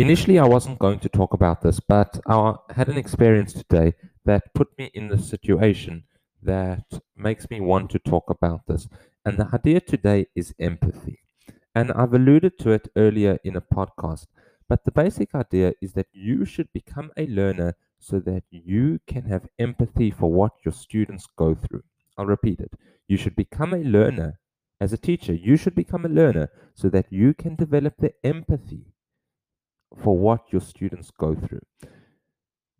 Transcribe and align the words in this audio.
Initially, 0.00 0.38
I 0.38 0.46
wasn't 0.46 0.78
going 0.78 0.98
to 1.00 1.10
talk 1.10 1.34
about 1.34 1.60
this, 1.60 1.78
but 1.78 2.18
I 2.26 2.54
had 2.70 2.88
an 2.88 2.96
experience 2.96 3.52
today 3.52 3.92
that 4.24 4.54
put 4.54 4.68
me 4.78 4.90
in 4.94 5.08
the 5.08 5.18
situation 5.18 6.04
that 6.42 7.02
makes 7.14 7.50
me 7.50 7.60
want 7.60 7.90
to 7.90 7.98
talk 7.98 8.30
about 8.30 8.66
this. 8.66 8.88
And 9.26 9.36
the 9.36 9.50
idea 9.52 9.78
today 9.80 10.28
is 10.34 10.54
empathy. 10.58 11.18
And 11.74 11.92
I've 11.92 12.14
alluded 12.14 12.58
to 12.60 12.70
it 12.70 12.88
earlier 12.96 13.38
in 13.44 13.56
a 13.56 13.60
podcast, 13.60 14.24
but 14.70 14.86
the 14.86 14.90
basic 14.90 15.34
idea 15.34 15.74
is 15.82 15.92
that 15.92 16.08
you 16.12 16.46
should 16.46 16.72
become 16.72 17.10
a 17.18 17.26
learner 17.26 17.76
so 17.98 18.20
that 18.20 18.44
you 18.50 19.00
can 19.06 19.24
have 19.24 19.48
empathy 19.58 20.10
for 20.10 20.32
what 20.32 20.52
your 20.64 20.72
students 20.72 21.26
go 21.36 21.54
through. 21.54 21.82
I'll 22.16 22.24
repeat 22.24 22.60
it. 22.60 22.72
You 23.06 23.18
should 23.18 23.36
become 23.36 23.74
a 23.74 23.84
learner. 23.84 24.38
As 24.80 24.94
a 24.94 25.04
teacher, 25.08 25.34
you 25.34 25.58
should 25.58 25.74
become 25.74 26.06
a 26.06 26.16
learner 26.20 26.48
so 26.74 26.88
that 26.88 27.12
you 27.12 27.34
can 27.34 27.54
develop 27.54 27.98
the 27.98 28.14
empathy 28.24 28.86
for 30.02 30.16
what 30.16 30.52
your 30.52 30.60
students 30.60 31.10
go 31.10 31.34
through. 31.34 31.62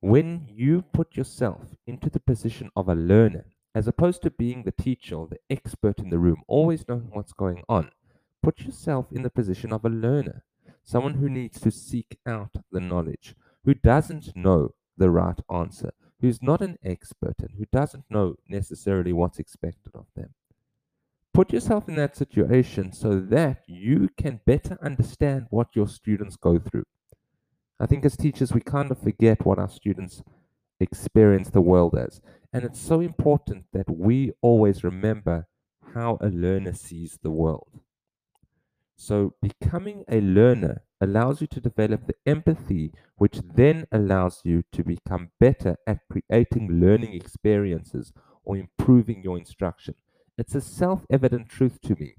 When 0.00 0.48
you 0.48 0.82
put 0.92 1.16
yourself 1.16 1.74
into 1.86 2.10
the 2.10 2.20
position 2.20 2.70
of 2.74 2.88
a 2.88 2.94
learner, 2.94 3.46
as 3.74 3.88
opposed 3.88 4.22
to 4.22 4.30
being 4.30 4.64
the 4.64 4.72
teacher 4.72 5.14
or 5.14 5.26
the 5.26 5.38
expert 5.48 5.98
in 5.98 6.10
the 6.10 6.18
room, 6.18 6.42
always 6.46 6.86
knowing 6.88 7.08
what's 7.12 7.32
going 7.32 7.62
on, 7.68 7.90
put 8.42 8.60
yourself 8.60 9.06
in 9.12 9.22
the 9.22 9.30
position 9.30 9.72
of 9.72 9.84
a 9.84 9.88
learner, 9.88 10.44
someone 10.82 11.14
who 11.14 11.28
needs 11.28 11.60
to 11.60 11.70
seek 11.70 12.18
out 12.26 12.56
the 12.70 12.80
knowledge, 12.80 13.34
who 13.64 13.74
doesn't 13.74 14.36
know 14.36 14.74
the 14.98 15.10
right 15.10 15.38
answer, 15.50 15.92
who's 16.20 16.42
not 16.42 16.60
an 16.60 16.78
expert, 16.84 17.34
and 17.40 17.52
who 17.56 17.64
doesn't 17.72 18.04
know 18.10 18.36
necessarily 18.48 19.12
what's 19.12 19.38
expected 19.38 19.92
of 19.94 20.06
them. 20.14 20.34
Put 21.32 21.52
yourself 21.52 21.88
in 21.88 21.94
that 21.94 22.16
situation 22.16 22.92
so 22.92 23.18
that 23.18 23.62
you 23.66 24.10
can 24.18 24.40
better 24.44 24.76
understand 24.82 25.46
what 25.48 25.74
your 25.74 25.88
students 25.88 26.36
go 26.36 26.58
through. 26.58 26.84
I 27.82 27.86
think 27.86 28.04
as 28.06 28.16
teachers, 28.16 28.52
we 28.52 28.62
kind 28.62 28.90
of 28.90 28.98
forget 28.98 29.44
what 29.44 29.58
our 29.58 29.68
students 29.68 30.22
experience 30.80 31.50
the 31.50 31.60
world 31.60 31.94
as. 31.96 32.22
And 32.52 32.64
it's 32.64 32.80
so 32.80 33.00
important 33.00 33.66
that 33.72 33.90
we 33.90 34.32
always 34.40 34.84
remember 34.84 35.48
how 35.94 36.18
a 36.20 36.28
learner 36.28 36.74
sees 36.74 37.18
the 37.22 37.30
world. 37.32 37.80
So, 38.96 39.34
becoming 39.42 40.04
a 40.08 40.20
learner 40.22 40.82
allows 41.00 41.42
you 41.42 41.46
to 41.48 41.60
develop 41.60 42.06
the 42.06 42.14
empathy, 42.24 42.94
which 43.16 43.40
then 43.54 43.86
allows 43.92 44.40
you 44.44 44.62
to 44.72 44.82
become 44.84 45.32
better 45.38 45.76
at 45.86 46.08
creating 46.08 46.80
learning 46.80 47.12
experiences 47.12 48.14
or 48.44 48.56
improving 48.56 49.22
your 49.22 49.36
instruction. 49.36 49.96
It's 50.38 50.54
a 50.54 50.62
self 50.62 51.04
evident 51.10 51.50
truth 51.50 51.80
to 51.82 51.96
me 51.96 52.14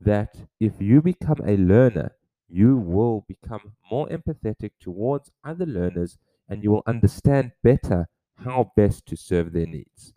that 0.00 0.48
if 0.60 0.80
you 0.80 1.02
become 1.02 1.40
a 1.44 1.56
learner, 1.56 2.15
you 2.48 2.76
will 2.76 3.24
become 3.26 3.72
more 3.90 4.08
empathetic 4.08 4.70
towards 4.80 5.30
other 5.44 5.66
learners 5.66 6.18
and 6.48 6.62
you 6.62 6.70
will 6.70 6.82
understand 6.86 7.52
better 7.62 8.08
how 8.44 8.72
best 8.76 9.06
to 9.06 9.16
serve 9.16 9.52
their 9.52 9.66
needs. 9.66 10.14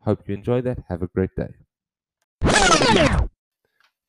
Hope 0.00 0.28
you 0.28 0.34
enjoy 0.34 0.60
that. 0.62 0.84
Have 0.88 1.02
a 1.02 1.08
great 1.08 1.30
day. 1.36 1.54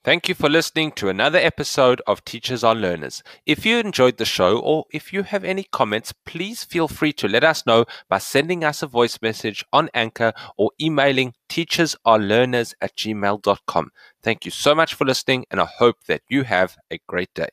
Thank 0.03 0.27
you 0.27 0.33
for 0.33 0.49
listening 0.49 0.93
to 0.93 1.09
another 1.09 1.37
episode 1.37 2.01
of 2.07 2.25
Teachers 2.25 2.63
Are 2.63 2.73
Learners. 2.73 3.21
If 3.45 3.67
you 3.67 3.77
enjoyed 3.77 4.17
the 4.17 4.25
show 4.25 4.57
or 4.57 4.85
if 4.91 5.13
you 5.13 5.21
have 5.21 5.43
any 5.43 5.63
comments, 5.71 6.11
please 6.25 6.63
feel 6.63 6.87
free 6.87 7.13
to 7.13 7.27
let 7.27 7.43
us 7.43 7.67
know 7.67 7.85
by 8.09 8.17
sending 8.17 8.63
us 8.63 8.81
a 8.81 8.87
voice 8.87 9.19
message 9.21 9.63
on 9.71 9.89
Anchor 9.93 10.33
or 10.57 10.71
emailing 10.81 11.35
teachersarelearners 11.49 12.73
at 12.81 12.95
gmail.com. 12.97 13.91
Thank 14.23 14.45
you 14.45 14.51
so 14.51 14.75
much 14.75 14.93
for 14.93 15.05
listening, 15.05 15.45
and 15.49 15.59
I 15.59 15.65
hope 15.65 16.03
that 16.07 16.21
you 16.29 16.43
have 16.43 16.77
a 16.91 16.99
great 17.07 17.33
day. 17.33 17.49